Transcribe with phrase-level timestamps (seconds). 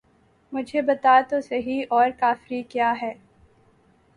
[0.53, 3.13] مجھے بتا تو سہی اور کافری کیا ہے!